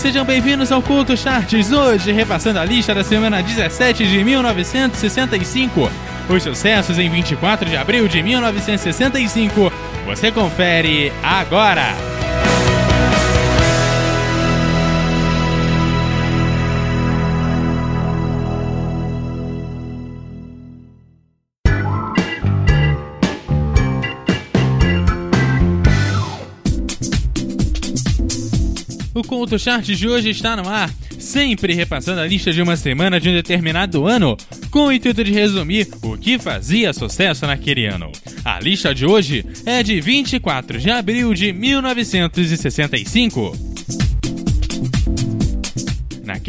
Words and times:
sejam 0.00 0.24
bem-vindos 0.24 0.72
ao 0.72 0.80
Culto 0.80 1.14
Charts. 1.14 1.70
Hoje, 1.70 2.10
repassando 2.10 2.58
a 2.58 2.64
lista 2.64 2.94
da 2.94 3.04
semana 3.04 3.42
17 3.42 4.06
de 4.06 4.24
1965. 4.24 5.90
Os 6.26 6.42
sucessos 6.42 6.98
em 6.98 7.10
24 7.10 7.68
de 7.68 7.76
abril 7.76 8.08
de 8.08 8.22
1965. 8.22 9.70
Você 10.06 10.32
confere 10.32 11.12
agora. 11.22 12.09
O 29.20 29.22
Culto 29.22 29.58
Chart 29.58 29.84
de 29.84 30.08
hoje 30.08 30.30
está 30.30 30.56
no 30.56 30.66
ar, 30.66 30.90
sempre 31.18 31.74
repassando 31.74 32.22
a 32.22 32.26
lista 32.26 32.50
de 32.50 32.62
uma 32.62 32.74
semana 32.74 33.20
de 33.20 33.28
um 33.28 33.34
determinado 33.34 34.06
ano, 34.06 34.34
com 34.70 34.86
o 34.86 34.92
intuito 34.92 35.22
de 35.22 35.30
resumir 35.30 35.86
o 36.02 36.16
que 36.16 36.38
fazia 36.38 36.90
sucesso 36.94 37.46
naquele 37.46 37.84
ano. 37.84 38.10
A 38.42 38.58
lista 38.58 38.94
de 38.94 39.04
hoje 39.04 39.44
é 39.66 39.82
de 39.82 40.00
24 40.00 40.78
de 40.78 40.90
abril 40.90 41.34
de 41.34 41.52
1965. 41.52 43.69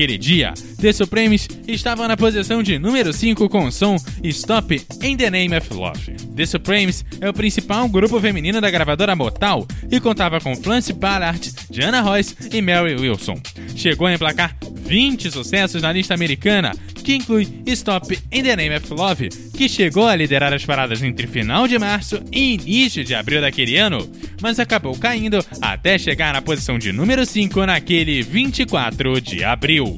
Naquele 0.01 0.17
dia, 0.17 0.51
The 0.81 0.91
Supremes 0.93 1.47
estavam 1.67 2.07
na 2.07 2.17
posição 2.17 2.63
de 2.63 2.79
número 2.79 3.13
5 3.13 3.47
com 3.47 3.65
o 3.65 3.71
som 3.71 3.97
Stop 4.23 4.83
in 5.03 5.15
the 5.15 5.29
Name 5.29 5.55
of 5.55 5.71
Love. 5.71 6.13
The 6.35 6.43
Supremes 6.43 7.05
é 7.21 7.29
o 7.29 7.33
principal 7.33 7.87
grupo 7.87 8.19
feminino 8.19 8.59
da 8.59 8.71
gravadora 8.71 9.15
Motal 9.15 9.63
e 9.91 9.99
contava 9.99 10.41
com 10.41 10.55
Flance 10.55 10.91
Ballard, 10.91 11.53
Diana 11.70 12.01
Royce 12.01 12.35
e 12.51 12.63
Mary 12.63 12.95
Wilson. 12.95 13.39
Chegou 13.76 14.07
a 14.07 14.13
emplacar 14.15 14.57
20 14.91 15.31
sucessos 15.31 15.81
na 15.81 15.93
lista 15.93 16.13
americana, 16.13 16.75
que 17.01 17.15
inclui 17.15 17.47
Stop 17.67 18.13
in 18.29 18.43
the 18.43 18.57
Name 18.57 18.75
of 18.75 18.93
Love, 18.93 19.29
que 19.55 19.70
chegou 19.70 20.05
a 20.05 20.17
liderar 20.17 20.53
as 20.53 20.65
paradas 20.65 21.01
entre 21.01 21.27
final 21.27 21.65
de 21.65 21.79
março 21.79 22.21
e 22.29 22.55
início 22.55 23.01
de 23.01 23.15
abril 23.15 23.39
daquele 23.39 23.77
ano, 23.77 24.05
mas 24.41 24.59
acabou 24.59 24.93
caindo 24.98 25.39
até 25.61 25.98
chegar 25.98 26.33
na 26.33 26.41
posição 26.41 26.77
de 26.77 26.91
número 26.91 27.25
5 27.25 27.65
naquele 27.65 28.21
24 28.21 29.21
de 29.21 29.45
abril. 29.45 29.98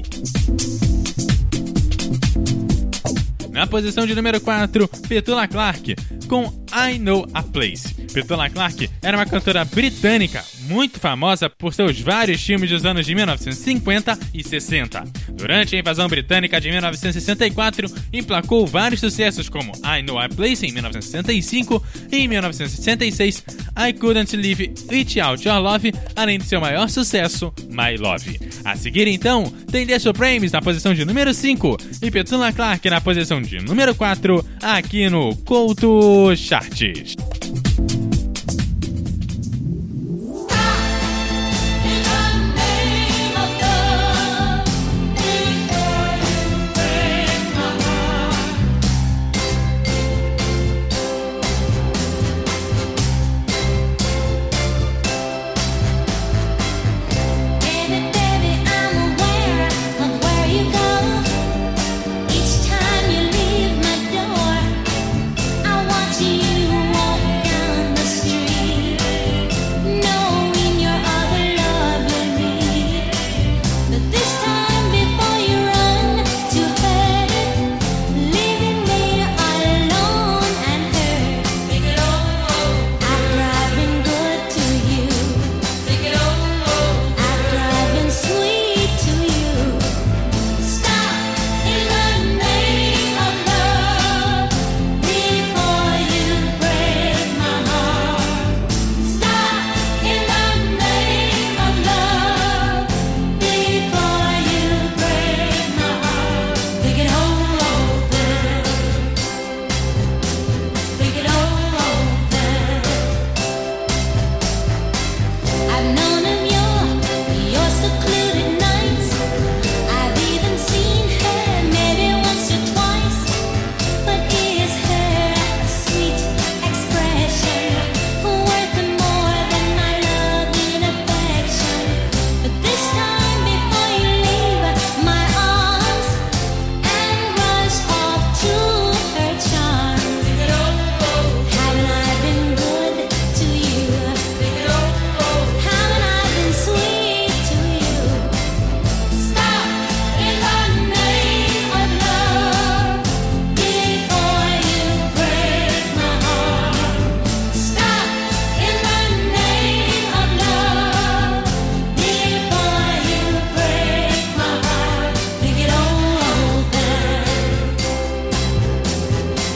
Na 3.50 3.66
posição 3.66 4.06
de 4.06 4.14
número 4.14 4.40
4, 4.40 4.86
Petula 5.08 5.48
Clark, 5.48 5.96
com 6.28 6.44
I 6.72 7.00
Know 7.00 7.26
a 7.34 7.42
Place. 7.42 7.94
Petula 8.12 8.48
Clark 8.48 8.88
era 9.02 9.16
uma 9.16 9.26
cantora 9.26 9.64
britânica 9.64 10.44
muito 10.64 10.98
famosa 10.98 11.48
por 11.48 11.72
seus 11.74 12.00
vários 12.00 12.42
filmes 12.42 12.70
dos 12.70 12.84
anos 12.84 13.06
de 13.06 13.14
1950 13.14 14.18
e 14.32 14.42
60. 14.42 15.04
Durante 15.30 15.76
a 15.76 15.78
invasão 15.78 16.08
britânica 16.08 16.60
de 16.60 16.70
1964, 16.70 17.88
emplacou 18.12 18.66
vários 18.66 19.00
sucessos 19.00 19.48
como 19.48 19.72
I 19.84 20.02
Know 20.02 20.18
a 20.18 20.28
Place 20.28 20.66
em 20.66 20.72
1965 20.72 21.82
e 22.10 22.16
em 22.16 22.28
1966 22.28 23.44
I 23.76 23.92
Couldn't 23.92 24.36
Live 24.36 24.74
Without 24.90 25.46
Your 25.46 25.58
Love, 25.58 25.92
além 26.16 26.38
de 26.38 26.44
seu 26.44 26.60
maior 26.60 26.88
sucesso, 26.88 27.52
My 27.68 27.96
Love. 27.98 28.38
A 28.64 28.76
seguir 28.76 29.06
então, 29.08 29.52
tem 29.70 29.86
The 29.86 29.98
Supremes 29.98 30.52
na 30.52 30.62
posição 30.62 30.94
de 30.94 31.04
número 31.04 31.34
5 31.34 31.76
e 32.02 32.10
Petula 32.10 32.52
Clark 32.52 32.88
na 32.88 33.00
posição 33.00 33.42
de 33.42 33.58
número 33.60 33.94
4 33.94 34.44
aqui 34.62 35.08
no 35.08 35.36
Couto 35.36 36.34
Charts. 36.36 37.14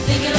thinking 0.09 0.38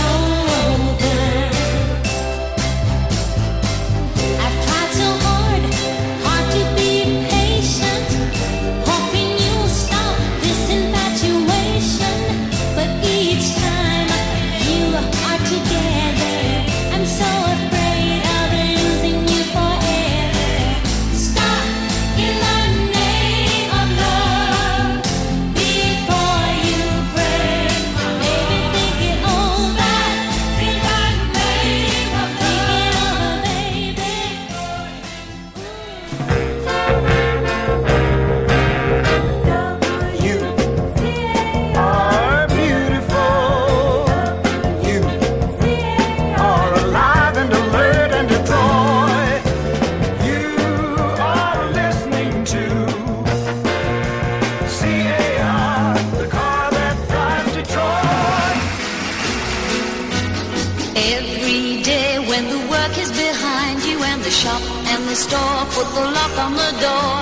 the 64.30 64.36
shop 64.36 64.62
and 64.92 65.02
the 65.08 65.16
store 65.16 65.60
put 65.74 65.88
the 65.98 66.06
lock 66.16 66.34
on 66.46 66.52
the 66.54 66.72
door. 66.86 67.18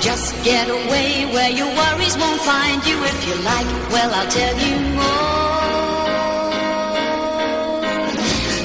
Just 0.00 0.32
get 0.44 0.66
away 0.68 1.28
where 1.34 1.50
your 1.50 1.68
worries 1.80 2.16
won't 2.16 2.40
find 2.40 2.80
you. 2.88 2.96
If 3.12 3.18
you 3.28 3.36
like, 3.52 3.68
well, 3.92 4.10
I'll 4.18 4.30
tell 4.40 4.56
you 4.66 4.76
more. 4.96 5.68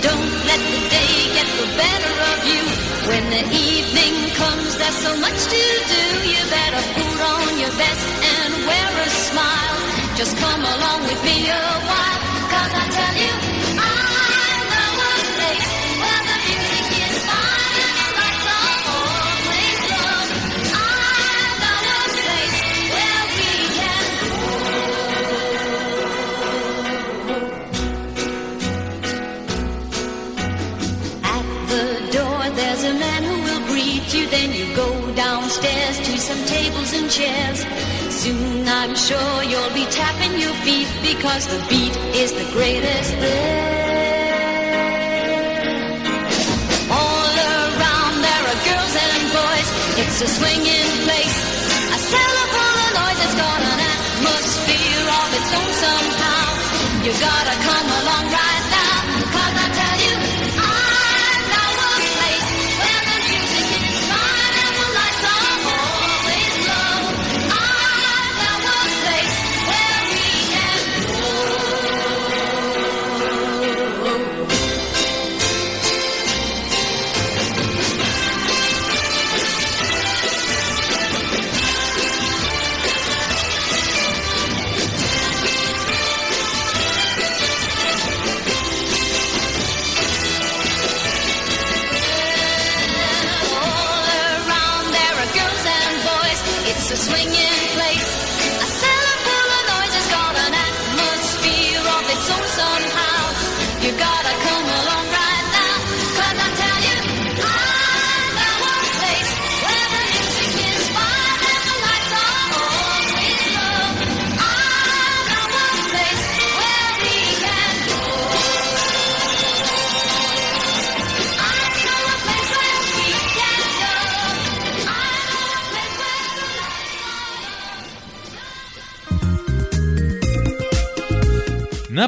Don't 0.08 0.32
let 0.50 0.62
the 0.74 0.82
day 0.96 1.16
get 1.38 1.50
the 1.60 1.68
better 1.84 2.14
of 2.32 2.40
you. 2.52 2.64
When 3.10 3.24
the 3.36 3.44
evening 3.52 4.16
comes, 4.42 4.72
there's 4.80 5.00
so 5.08 5.12
much 5.26 5.40
to 5.54 5.64
do. 5.96 6.04
You 6.34 6.42
better 6.60 6.84
put 6.98 7.20
on 7.36 7.52
your 7.64 7.74
best 7.84 8.06
and 8.36 8.52
wear 8.70 8.90
a 9.08 9.10
smile. 9.28 9.78
Just 10.16 10.38
come 10.38 10.64
along 10.76 11.00
with 11.10 11.22
me 11.28 11.38
a 11.52 11.66
while, 11.90 12.22
cause 12.54 12.74
I 12.82 12.86
tell 12.98 13.16
you, 13.26 13.53
I'm 38.94 39.00
sure 39.00 39.42
you'll 39.50 39.74
be 39.74 39.90
tapping 39.90 40.38
your 40.40 40.54
feet 40.62 40.86
because 41.02 41.48
the 41.48 41.58
beat 41.68 41.98
is 42.14 42.32
the 42.32 42.46
greatest 42.54 43.10
there. 43.18 43.74
All 46.94 47.34
around 47.34 48.22
there 48.22 48.44
are 48.54 48.60
girls 48.70 48.94
and 48.94 49.24
boys. 49.34 49.70
It's 49.98 50.22
a 50.22 50.30
swinging 50.38 50.92
place. 51.10 51.38
A 51.90 52.00
full 52.06 52.36
of 52.46 52.50
noise. 53.02 53.18
It's 53.26 53.34
got 53.34 53.62
an 53.66 53.80
atmosphere 53.82 55.08
of 55.10 55.30
its 55.42 55.52
own 55.58 55.72
somehow. 55.74 56.46
You 57.02 57.12
gotta 57.18 57.56
come 57.66 57.90
along 57.98 58.26
right 58.30 58.63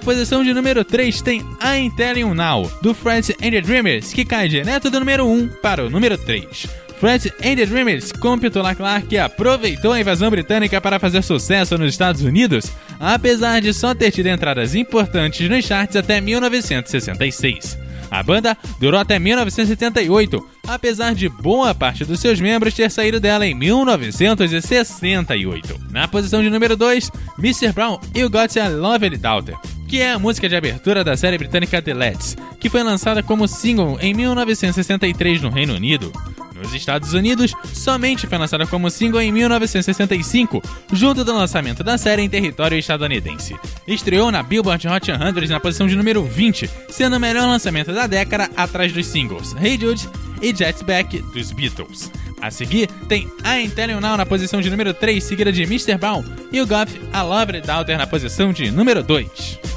posição 0.05 0.43
de 0.43 0.53
número 0.53 0.85
3 0.85 1.19
tem 1.23 1.39
I'm 1.59 1.89
Telling 1.97 2.31
Now, 2.35 2.71
do 2.79 2.93
Friends 2.93 3.31
and 3.41 3.49
the 3.49 3.59
Dreamers, 3.59 4.13
que 4.13 4.23
cai 4.23 4.47
direto 4.47 4.87
do 4.87 4.99
número 4.99 5.25
1 5.25 5.47
para 5.63 5.83
o 5.83 5.89
número 5.89 6.15
3. 6.15 6.45
Friends 6.99 7.25
and 7.43 7.55
the 7.55 7.65
Dreamers, 7.65 8.11
com 8.11 8.37
Petula 8.37 8.75
Clark, 8.75 9.17
aproveitou 9.17 9.93
a 9.93 9.99
invasão 9.99 10.29
britânica 10.29 10.79
para 10.79 10.99
fazer 10.99 11.23
sucesso 11.23 11.75
nos 11.75 11.89
Estados 11.89 12.21
Unidos, 12.21 12.71
apesar 12.99 13.61
de 13.61 13.73
só 13.73 13.95
ter 13.95 14.11
tido 14.11 14.27
entradas 14.27 14.75
importantes 14.75 15.49
nos 15.49 15.65
charts 15.65 15.95
até 15.95 16.21
1966. 16.21 17.75
A 18.11 18.21
banda 18.21 18.55
durou 18.79 18.99
até 18.99 19.17
1978, 19.17 20.47
apesar 20.67 21.15
de 21.15 21.27
boa 21.27 21.73
parte 21.73 22.05
dos 22.05 22.19
seus 22.19 22.39
membros 22.39 22.75
ter 22.75 22.91
saído 22.91 23.19
dela 23.19 23.47
em 23.47 23.55
1968. 23.55 25.79
Na 25.89 26.07
posição 26.07 26.43
de 26.43 26.51
número 26.51 26.77
2, 26.77 27.09
Mr. 27.39 27.73
Brown 27.73 27.99
You 28.15 28.29
Got 28.29 28.59
a 28.59 28.67
Lovely 28.67 29.17
Daughter, 29.17 29.55
que 29.87 30.01
é 30.01 30.11
a 30.11 30.19
música 30.19 30.49
de 30.49 30.55
abertura 30.55 31.03
da 31.03 31.15
série 31.15 31.37
britânica 31.37 31.81
The 31.81 31.93
Let's, 31.93 32.35
que 32.59 32.69
foi 32.69 32.83
lançada 32.83 33.21
como 33.21 33.47
single 33.47 33.97
em 34.01 34.13
1963 34.13 35.41
no 35.41 35.49
Reino 35.49 35.75
Unido. 35.75 36.11
Nos 36.55 36.73
Estados 36.73 37.13
Unidos, 37.13 37.53
somente 37.73 38.25
foi 38.25 38.37
lançada 38.37 38.65
como 38.65 38.89
single 38.89 39.21
em 39.21 39.31
1965, 39.31 40.61
junto 40.91 41.23
do 41.23 41.33
lançamento 41.33 41.83
da 41.83 41.97
série 41.97 42.21
em 42.21 42.29
território 42.29 42.77
estadunidense. 42.77 43.55
Estreou 43.85 44.31
na 44.31 44.41
Billboard 44.41 44.87
Hot 44.87 45.05
100 45.05 45.49
na 45.49 45.59
posição 45.59 45.85
de 45.85 45.95
número 45.95 46.23
20, 46.23 46.69
sendo 46.89 47.17
o 47.17 47.19
melhor 47.19 47.47
lançamento 47.47 47.93
da 47.93 48.07
década 48.07 48.49
atrás 48.55 48.93
dos 48.93 49.05
singles 49.05 49.55
Hey 49.61 49.77
Jude 49.77 50.07
e 50.41 50.55
Jets 50.55 50.81
Back 50.81 51.19
dos 51.33 51.51
Beatles. 51.51 52.09
A 52.41 52.49
seguir, 52.51 52.87
tem 53.07 53.27
I'm 53.45 53.69
Telling 53.69 53.99
Now 53.99 54.17
na 54.17 54.25
posição 54.25 54.61
de 54.61 54.69
número 54.69 54.93
3, 54.93 55.23
seguida 55.23 55.51
de 55.51 55.63
Mr. 55.63 55.97
Brown 55.97 56.23
e 56.51 56.61
o 56.61 56.67
Goff 56.67 56.99
A 57.11 57.21
Lovely 57.21 57.61
Daughter 57.61 57.97
na 57.97 58.07
posição 58.07 58.53
de 58.53 58.71
número 58.71 59.03
2. 59.03 59.74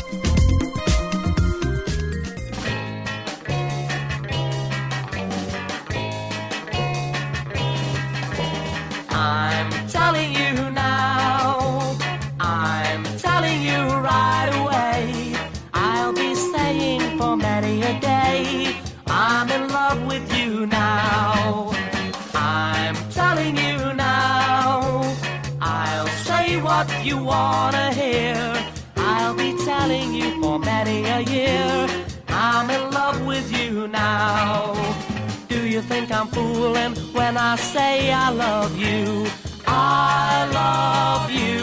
I'm 36.18 36.26
fooling 36.26 36.96
when 37.14 37.37
I 37.37 37.54
say 37.54 38.12
I 38.12 38.30
love 38.30 38.76
you? 38.76 39.25
I 39.68 40.50
love 40.52 41.30
you. 41.30 41.62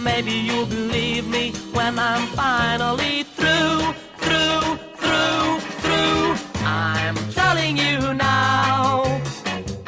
Maybe 0.00 0.30
you'll 0.30 0.66
believe 0.66 1.26
me 1.26 1.50
when 1.72 1.98
I'm 1.98 2.28
finally 2.28 3.24
through, 3.24 3.80
through, 4.24 4.76
through, 5.00 5.58
through. 5.82 6.36
I'm 6.64 7.16
telling 7.32 7.76
you 7.76 8.14
now. 8.14 9.02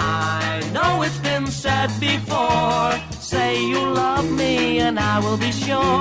I 0.01 0.69
know 0.73 1.03
it's 1.03 1.19
been 1.19 1.47
said 1.47 1.89
before. 2.01 2.91
Say 3.21 3.65
you 3.65 3.79
love 3.79 4.29
me 4.29 4.81
and 4.81 4.99
I 4.99 5.21
will 5.21 5.37
be 5.37 5.53
sure 5.53 5.98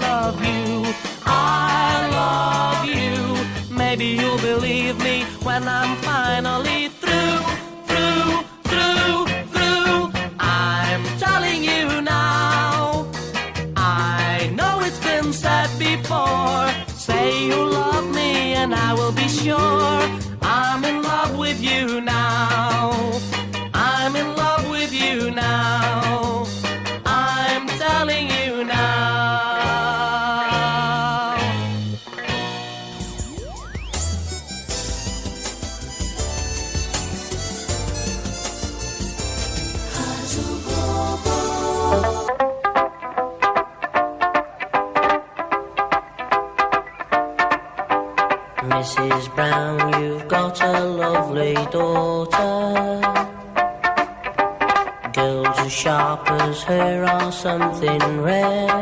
love 0.00 0.38
you. 0.44 0.94
I 1.26 2.08
love 2.20 2.84
you. 2.98 3.76
Maybe 3.76 4.06
you'll 4.06 4.38
believe 4.38 4.98
me 4.98 5.24
when 5.42 5.66
I'm 5.68 5.96
finally 5.98 6.88
through, 6.88 7.38
through, 7.88 8.42
through, 8.70 9.26
through. 9.54 10.12
I'm 10.38 11.04
telling 11.18 11.62
you 11.62 12.00
now. 12.02 13.06
I 13.76 14.50
know 14.54 14.80
it's 14.80 15.00
been 15.00 15.32
said 15.32 15.70
before. 15.78 16.68
Say 16.88 17.46
you 17.46 17.56
love 17.80 18.06
me 18.14 18.54
and 18.54 18.74
I 18.74 18.94
will 18.94 19.12
be 19.12 19.28
sure 19.28 20.00
I'm 20.42 20.84
in 20.84 21.02
love 21.02 21.38
with 21.38 21.60
you 21.60 22.00
now. 22.00 22.23
Daughter. 51.70 53.00
Girls 55.12 55.58
as 55.58 55.72
sharp 55.72 56.30
as 56.30 56.62
her 56.64 57.04
are 57.04 57.32
something 57.32 58.22
rare. 58.22 58.80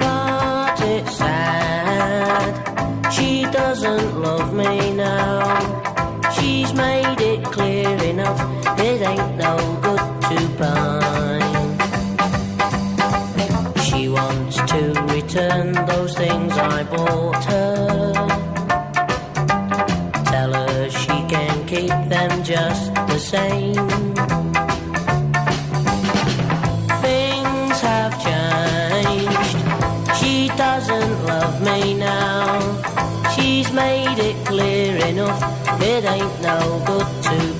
But 0.00 0.80
it's 0.80 1.16
sad, 1.16 3.12
she 3.12 3.44
doesn't 3.44 4.20
love 4.20 4.54
me 4.54 4.92
now. 4.94 5.40
She's 6.30 6.72
made 6.74 7.20
it 7.20 7.44
clear 7.44 7.96
enough, 8.04 8.40
it 8.78 9.02
ain't 9.02 9.36
no 9.36 9.56
good 9.82 10.04
to 10.28 10.38
pine. 10.58 11.40
She 13.86 14.08
wants 14.08 14.56
to 14.72 14.80
return 15.14 15.72
those 15.86 16.14
things 16.16 16.52
I 16.56 16.84
bought 16.84 17.39
them 22.08 22.42
just 22.42 22.94
the 22.94 23.18
same. 23.18 23.88
Things 27.06 27.80
have 27.80 28.14
changed. 28.26 29.58
She 30.18 30.48
doesn't 30.56 31.26
love 31.26 31.60
me 31.62 31.94
now. 31.94 32.60
She's 33.34 33.72
made 33.72 34.18
it 34.18 34.36
clear 34.46 34.96
enough. 35.06 35.42
It 35.80 36.04
ain't 36.04 36.42
no 36.42 36.82
good 36.86 37.08
to 37.24 37.59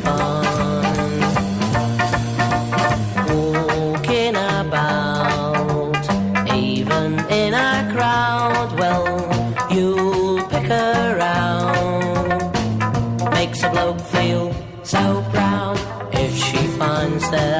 that 17.31 17.60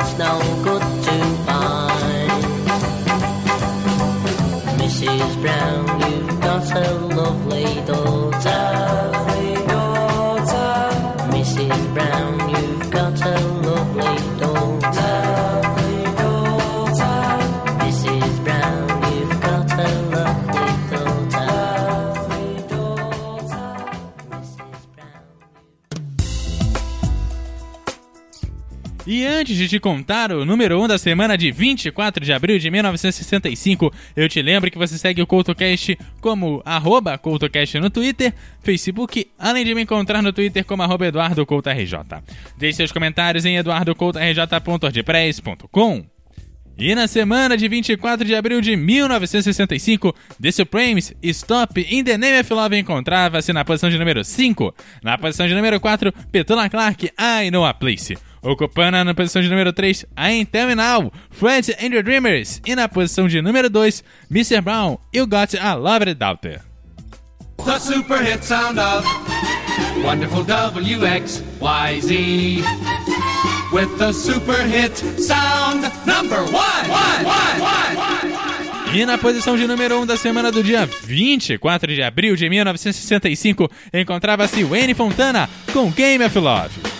it's 0.00 0.18
no 0.18 0.38
good 0.62 0.82
to 1.04 1.44
find. 1.46 1.95
Antes 29.46 29.56
de 29.56 29.68
te 29.68 29.78
contar 29.78 30.32
o 30.32 30.44
número 30.44 30.80
1 30.80 30.82
um 30.82 30.88
da 30.88 30.98
semana 30.98 31.38
de 31.38 31.52
24 31.52 32.24
de 32.24 32.32
abril 32.32 32.58
de 32.58 32.68
1965, 32.68 33.94
eu 34.16 34.28
te 34.28 34.42
lembro 34.42 34.68
que 34.72 34.76
você 34.76 34.98
segue 34.98 35.22
o 35.22 35.26
CoutoCast 35.26 35.96
como 36.20 36.60
arroba 36.64 37.16
CoutoCast 37.16 37.78
no 37.78 37.88
Twitter, 37.88 38.34
Facebook, 38.60 39.28
além 39.38 39.64
de 39.64 39.72
me 39.72 39.82
encontrar 39.82 40.20
no 40.20 40.32
Twitter 40.32 40.64
como 40.64 40.82
arroba 40.82 41.06
EduardoCoutoRJ. 41.06 41.96
Deixe 42.58 42.78
seus 42.78 42.90
comentários 42.90 43.44
em 43.44 43.56
eduardocoutorj.ordpress.com. 43.56 46.04
E 46.76 46.92
na 46.96 47.06
semana 47.06 47.56
de 47.56 47.68
24 47.68 48.26
de 48.26 48.34
abril 48.34 48.60
de 48.60 48.74
1965, 48.74 50.12
The 50.42 50.50
Supremes 50.50 51.14
Stop 51.22 51.86
in 51.88 52.02
the 52.02 52.18
Name 52.18 52.40
of 52.40 52.52
Love 52.52 52.76
encontrava-se 52.76 53.52
na 53.52 53.64
posição 53.64 53.88
de 53.88 53.96
número 53.96 54.24
5. 54.24 54.74
Na 55.04 55.16
posição 55.16 55.46
de 55.46 55.54
número 55.54 55.78
4, 55.78 56.12
Petula 56.32 56.68
Clark, 56.68 57.12
I 57.16 57.48
Know 57.50 57.64
a 57.64 57.72
Place. 57.72 58.16
Ocupando 58.46 59.02
na 59.02 59.12
posição 59.12 59.42
de 59.42 59.48
número 59.48 59.72
3, 59.72 60.02
I 60.02 60.06
Ain't 60.16 60.52
Tell 60.52 60.68
Me 60.68 60.76
Now, 60.76 61.12
Friends 61.30 61.68
and 61.80 61.92
Your 61.92 62.04
Dreamers. 62.04 62.60
E 62.64 62.76
na 62.76 62.88
posição 62.88 63.26
de 63.26 63.42
número 63.42 63.68
2, 63.68 64.04
Mr. 64.30 64.60
Brown, 64.60 64.98
You 65.12 65.26
Got 65.26 65.58
a 65.60 65.74
Lovely 65.74 66.14
Daughter. 66.14 66.60
The 67.64 67.78
super 67.80 68.22
hit 68.22 68.44
sound 68.44 68.78
of 68.78 69.04
wonderful 70.04 70.44
WXYZ. 70.44 71.42
With 73.72 73.98
the 73.98 74.12
super 74.12 74.62
hit 74.62 74.96
sound 75.20 75.90
number 76.06 76.38
one. 76.44 76.88
one, 76.88 77.24
one, 77.24 77.60
one, 77.60 78.30
one. 78.30 78.96
E 78.96 79.04
na 79.04 79.18
posição 79.18 79.56
de 79.56 79.66
número 79.66 80.00
1 80.00 80.06
da 80.06 80.16
semana 80.16 80.52
do 80.52 80.62
dia 80.62 80.86
24 80.86 81.92
de 81.92 82.02
abril 82.02 82.36
de 82.36 82.48
1965, 82.48 83.68
encontrava-se 83.92 84.62
Wayne 84.62 84.94
Fontana 84.94 85.50
com 85.72 85.90
Game 85.90 86.24
of 86.24 86.38
Love. 86.38 86.95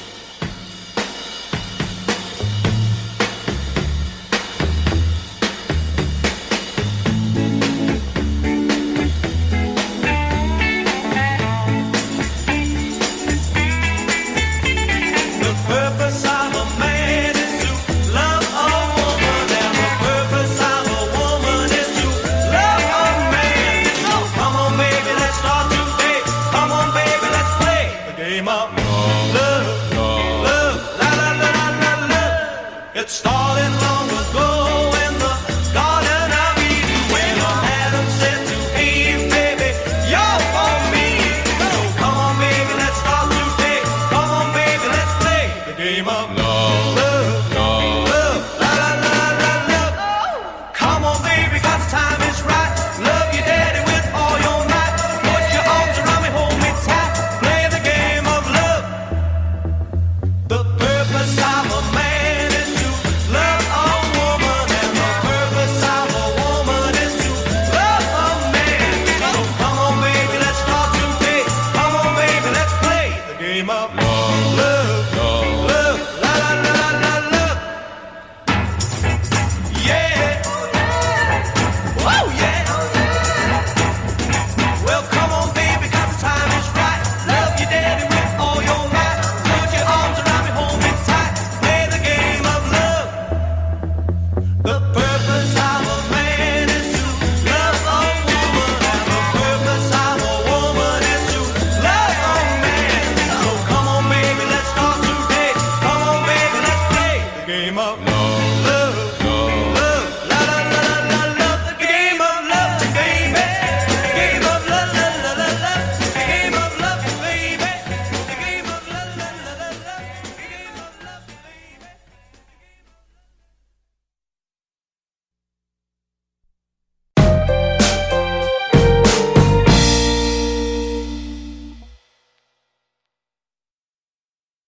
name 73.56 73.70
of 73.70 73.94
Lord. 73.96 74.15